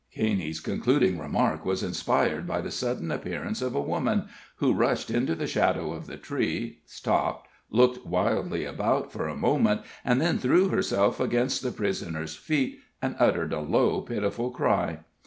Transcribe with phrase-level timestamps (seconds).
[0.11, 5.35] Caney's concluding remark was inspired by the sudden appearance of a woman, who rushed into
[5.35, 10.69] the shadow of the tree, stopped, looked wildly about for a moment, and then threw
[10.69, 15.01] herself against the prisoner's feet, and uttered a low, pitiful cry.